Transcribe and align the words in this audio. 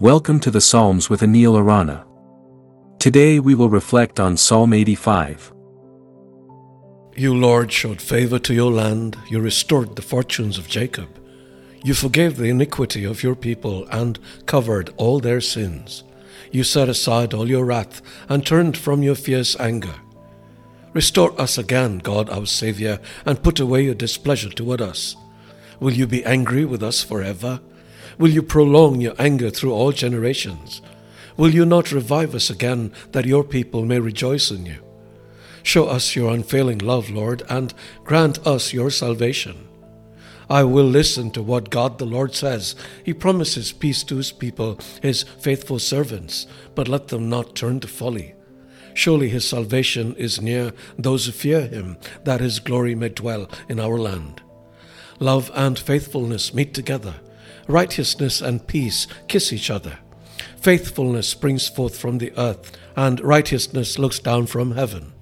Welcome 0.00 0.38
to 0.40 0.52
the 0.52 0.60
Psalms 0.60 1.10
with 1.10 1.22
Anil 1.22 1.58
Arana. 1.58 2.06
Today 3.00 3.40
we 3.40 3.56
will 3.56 3.68
reflect 3.68 4.20
on 4.20 4.36
Psalm 4.36 4.72
85. 4.72 5.52
You, 7.16 7.34
Lord, 7.34 7.72
showed 7.72 8.00
favor 8.00 8.38
to 8.38 8.54
your 8.54 8.70
land. 8.70 9.18
You 9.28 9.40
restored 9.40 9.96
the 9.96 10.02
fortunes 10.02 10.56
of 10.56 10.68
Jacob. 10.68 11.08
You 11.82 11.94
forgave 11.94 12.36
the 12.36 12.48
iniquity 12.48 13.02
of 13.02 13.24
your 13.24 13.34
people 13.34 13.88
and 13.90 14.20
covered 14.46 14.94
all 14.98 15.18
their 15.18 15.40
sins. 15.40 16.04
You 16.52 16.62
set 16.62 16.88
aside 16.88 17.34
all 17.34 17.48
your 17.48 17.64
wrath 17.64 18.00
and 18.28 18.46
turned 18.46 18.78
from 18.78 19.02
your 19.02 19.16
fierce 19.16 19.58
anger. 19.58 19.96
Restore 20.92 21.38
us 21.40 21.58
again, 21.58 21.98
God 21.98 22.30
our 22.30 22.46
Saviour, 22.46 23.00
and 23.26 23.42
put 23.42 23.58
away 23.58 23.82
your 23.86 23.96
displeasure 23.96 24.50
toward 24.50 24.80
us. 24.80 25.16
Will 25.80 25.94
you 25.94 26.06
be 26.06 26.24
angry 26.24 26.64
with 26.64 26.84
us 26.84 27.02
forever? 27.02 27.58
Will 28.16 28.30
you 28.30 28.42
prolong 28.42 29.00
your 29.00 29.14
anger 29.18 29.50
through 29.50 29.72
all 29.72 29.92
generations? 29.92 30.80
Will 31.36 31.54
you 31.54 31.64
not 31.64 31.92
revive 31.92 32.34
us 32.34 32.50
again, 32.50 32.92
that 33.12 33.26
your 33.26 33.44
people 33.44 33.84
may 33.84 34.00
rejoice 34.00 34.50
in 34.50 34.66
you? 34.66 34.82
Show 35.62 35.86
us 35.86 36.16
your 36.16 36.32
unfailing 36.32 36.78
love, 36.78 37.10
Lord, 37.10 37.42
and 37.48 37.74
grant 38.04 38.44
us 38.46 38.72
your 38.72 38.90
salvation. 38.90 39.68
I 40.50 40.64
will 40.64 40.86
listen 40.86 41.30
to 41.32 41.42
what 41.42 41.68
God 41.68 41.98
the 41.98 42.06
Lord 42.06 42.34
says. 42.34 42.74
He 43.04 43.12
promises 43.12 43.70
peace 43.70 44.02
to 44.04 44.16
his 44.16 44.32
people, 44.32 44.80
his 45.02 45.24
faithful 45.24 45.78
servants, 45.78 46.46
but 46.74 46.88
let 46.88 47.08
them 47.08 47.28
not 47.28 47.54
turn 47.54 47.80
to 47.80 47.88
folly. 47.88 48.34
Surely 48.94 49.28
his 49.28 49.46
salvation 49.46 50.16
is 50.16 50.40
near 50.40 50.72
those 50.98 51.26
who 51.26 51.32
fear 51.32 51.66
him, 51.66 51.98
that 52.24 52.40
his 52.40 52.60
glory 52.60 52.94
may 52.94 53.10
dwell 53.10 53.48
in 53.68 53.78
our 53.78 53.98
land. 53.98 54.40
Love 55.20 55.50
and 55.54 55.78
faithfulness 55.78 56.54
meet 56.54 56.72
together. 56.72 57.14
Righteousness 57.68 58.40
and 58.40 58.66
peace 58.66 59.06
kiss 59.28 59.52
each 59.52 59.70
other. 59.70 59.98
Faithfulness 60.56 61.28
springs 61.28 61.68
forth 61.68 61.96
from 61.96 62.18
the 62.18 62.32
earth, 62.36 62.72
and 62.96 63.20
righteousness 63.20 63.98
looks 63.98 64.18
down 64.18 64.46
from 64.46 64.72
heaven. 64.72 65.12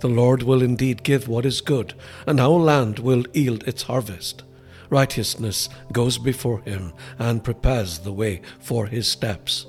The 0.00 0.08
Lord 0.08 0.42
will 0.42 0.62
indeed 0.62 1.02
give 1.02 1.28
what 1.28 1.46
is 1.46 1.60
good, 1.60 1.94
and 2.26 2.40
our 2.40 2.58
land 2.58 2.98
will 2.98 3.24
yield 3.32 3.68
its 3.68 3.82
harvest. 3.82 4.42
Righteousness 4.90 5.68
goes 5.92 6.18
before 6.18 6.60
him 6.62 6.92
and 7.18 7.44
prepares 7.44 7.98
the 7.98 8.12
way 8.12 8.40
for 8.60 8.86
his 8.86 9.06
steps. 9.10 9.66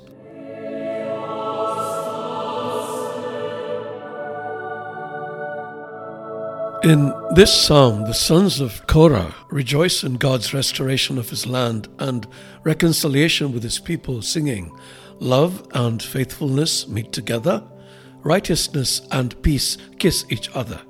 In 6.86 7.12
this 7.34 7.52
psalm, 7.52 8.02
the 8.02 8.14
sons 8.14 8.60
of 8.60 8.86
Korah 8.86 9.34
rejoice 9.50 10.04
in 10.04 10.18
God's 10.18 10.54
restoration 10.54 11.18
of 11.18 11.28
his 11.30 11.44
land 11.44 11.88
and 11.98 12.28
reconciliation 12.62 13.50
with 13.50 13.64
his 13.64 13.80
people, 13.80 14.22
singing, 14.22 14.70
Love 15.18 15.66
and 15.74 16.00
faithfulness 16.00 16.86
meet 16.86 17.10
together, 17.10 17.64
righteousness 18.22 19.02
and 19.10 19.42
peace 19.42 19.76
kiss 19.98 20.26
each 20.30 20.48
other. 20.54 20.80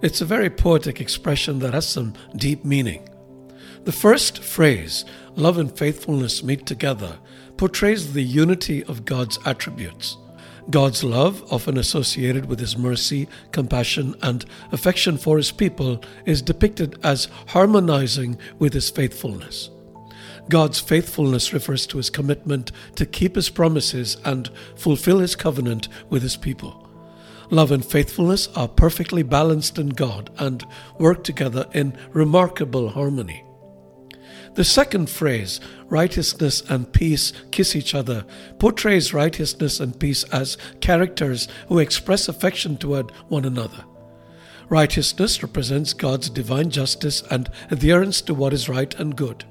It's 0.00 0.22
a 0.22 0.24
very 0.24 0.48
poetic 0.48 0.98
expression 0.98 1.58
that 1.58 1.74
has 1.74 1.86
some 1.86 2.14
deep 2.36 2.64
meaning. 2.64 3.06
The 3.84 3.92
first 3.92 4.42
phrase, 4.42 5.04
love 5.36 5.58
and 5.58 5.76
faithfulness 5.76 6.42
meet 6.42 6.64
together, 6.64 7.18
portrays 7.58 8.14
the 8.14 8.24
unity 8.24 8.82
of 8.84 9.04
God's 9.04 9.38
attributes. 9.44 10.16
God's 10.70 11.04
love, 11.04 11.44
often 11.52 11.76
associated 11.76 12.46
with 12.46 12.58
his 12.58 12.76
mercy, 12.76 13.28
compassion, 13.52 14.14
and 14.22 14.44
affection 14.72 15.18
for 15.18 15.36
his 15.36 15.52
people, 15.52 16.02
is 16.24 16.40
depicted 16.40 16.98
as 17.02 17.28
harmonizing 17.48 18.38
with 18.58 18.72
his 18.72 18.88
faithfulness. 18.88 19.70
God's 20.48 20.80
faithfulness 20.80 21.52
refers 21.52 21.86
to 21.88 21.98
his 21.98 22.10
commitment 22.10 22.72
to 22.96 23.06
keep 23.06 23.36
his 23.36 23.50
promises 23.50 24.16
and 24.24 24.50
fulfill 24.76 25.18
his 25.18 25.36
covenant 25.36 25.88
with 26.08 26.22
his 26.22 26.36
people. 26.36 26.88
Love 27.50 27.70
and 27.70 27.84
faithfulness 27.84 28.48
are 28.56 28.68
perfectly 28.68 29.22
balanced 29.22 29.78
in 29.78 29.90
God 29.90 30.30
and 30.38 30.64
work 30.98 31.24
together 31.24 31.68
in 31.72 31.96
remarkable 32.12 32.88
harmony. 32.88 33.43
The 34.54 34.64
second 34.64 35.10
phrase, 35.10 35.60
righteousness 35.88 36.62
and 36.68 36.92
peace 36.92 37.32
kiss 37.50 37.74
each 37.74 37.94
other, 37.94 38.24
portrays 38.60 39.12
righteousness 39.12 39.80
and 39.80 39.98
peace 39.98 40.22
as 40.24 40.56
characters 40.80 41.48
who 41.68 41.80
express 41.80 42.28
affection 42.28 42.76
toward 42.76 43.10
one 43.28 43.44
another. 43.44 43.84
Righteousness 44.68 45.42
represents 45.42 45.92
God's 45.92 46.30
divine 46.30 46.70
justice 46.70 47.22
and 47.30 47.50
adherence 47.70 48.20
to 48.22 48.34
what 48.34 48.52
is 48.52 48.68
right 48.68 48.94
and 48.94 49.16
good. 49.16 49.44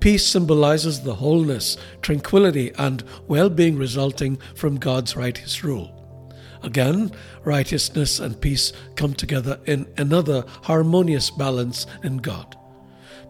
Peace 0.00 0.26
symbolizes 0.26 1.00
the 1.00 1.14
wholeness, 1.14 1.78
tranquility, 2.02 2.72
and 2.76 3.02
well 3.26 3.48
being 3.48 3.76
resulting 3.76 4.36
from 4.54 4.76
God's 4.76 5.16
righteous 5.16 5.64
rule. 5.64 5.92
Again, 6.62 7.10
righteousness 7.44 8.20
and 8.20 8.38
peace 8.38 8.72
come 8.96 9.14
together 9.14 9.58
in 9.64 9.86
another 9.96 10.44
harmonious 10.64 11.30
balance 11.30 11.86
in 12.02 12.18
God. 12.18 12.56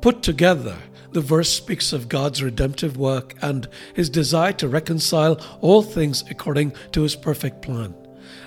Put 0.00 0.22
together, 0.22 0.76
the 1.12 1.20
verse 1.20 1.48
speaks 1.48 1.92
of 1.92 2.08
God's 2.08 2.42
redemptive 2.42 2.96
work 2.96 3.34
and 3.42 3.68
his 3.94 4.10
desire 4.10 4.52
to 4.54 4.68
reconcile 4.68 5.40
all 5.60 5.82
things 5.82 6.24
according 6.30 6.72
to 6.92 7.02
his 7.02 7.16
perfect 7.16 7.62
plan. 7.62 7.94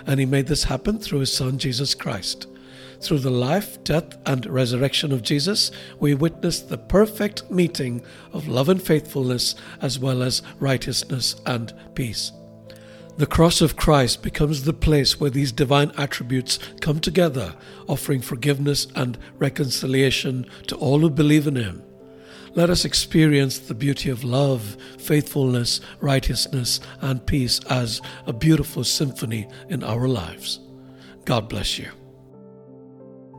And 0.06 0.20
he 0.20 0.26
made 0.26 0.48
this 0.48 0.64
happen 0.64 1.00
through 1.00 1.20
his 1.20 1.34
Son, 1.34 1.58
Jesus 1.58 1.94
Christ. 1.94 2.48
Through 3.02 3.20
the 3.20 3.30
life, 3.30 3.82
death, 3.84 4.18
and 4.26 4.46
resurrection 4.46 5.14
of 5.14 5.22
Jesus, 5.22 5.72
we 6.00 6.14
witness 6.14 6.60
the 6.60 6.78
perfect 6.78 7.50
meeting 7.50 8.02
of 8.34 8.48
love 8.48 8.68
and 8.68 8.82
faithfulness 8.82 9.56
as 9.82 9.98
well 9.98 10.22
as 10.22 10.42
righteousness 10.60 11.36
and 11.46 11.74
peace. 11.96 12.34
The 13.18 13.26
cross 13.26 13.62
of 13.62 13.76
Christ 13.76 14.22
becomes 14.22 14.64
the 14.64 14.74
place 14.74 15.20
where 15.20 15.30
these 15.30 15.52
divine 15.52 15.92
attributes 15.98 16.58
come 16.80 17.00
together, 17.00 17.54
offering 17.88 18.22
forgiveness 18.22 18.88
and 18.96 19.18
reconciliation 19.38 20.46
to 20.68 20.76
all 20.78 21.00
who 21.00 21.10
believe 21.10 21.46
in 21.46 21.56
Him. 21.56 21.84
Let 22.56 22.70
us 22.70 22.86
experience 22.86 23.60
the 23.60 23.76
beauty 23.76 24.10
of 24.10 24.24
love, 24.24 24.78
faithfulness, 24.98 25.82
righteousness, 26.02 26.80
and 27.02 27.26
peace 27.26 27.60
as 27.70 28.02
a 28.26 28.34
beautiful 28.34 28.84
symphony 28.84 29.48
in 29.70 29.84
our 29.84 30.08
lives. 30.08 30.60
God 31.26 31.48
bless 31.48 31.78
you. 31.78 31.90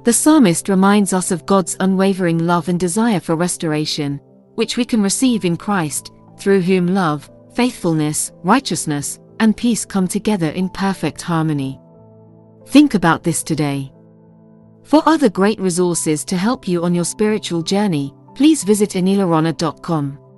The 0.04 0.12
psalmist 0.12 0.68
reminds 0.68 1.12
us 1.12 1.30
of 1.30 1.44
God's 1.44 1.76
unwavering 1.80 2.38
love 2.38 2.68
and 2.68 2.80
desire 2.80 3.20
for 3.20 3.36
restoration, 3.36 4.20
which 4.54 4.76
we 4.76 4.84
can 4.84 5.02
receive 5.02 5.44
in 5.44 5.56
Christ, 5.56 6.10
through 6.38 6.62
whom 6.62 6.86
love, 6.86 7.30
faithfulness, 7.54 8.32
righteousness, 8.42 9.18
and 9.40 9.56
peace 9.56 9.84
come 9.84 10.08
together 10.08 10.48
in 10.50 10.68
perfect 10.70 11.20
harmony. 11.20 11.78
Think 12.68 12.94
about 12.94 13.24
this 13.24 13.42
today. 13.42 13.92
For 14.84 15.02
other 15.06 15.28
great 15.28 15.60
resources 15.60 16.24
to 16.26 16.36
help 16.36 16.66
you 16.66 16.84
on 16.84 16.94
your 16.94 17.04
spiritual 17.04 17.62
journey, 17.62 18.14
please 18.34 18.64
visit 18.64 18.94
anilarana.com. 18.94 20.29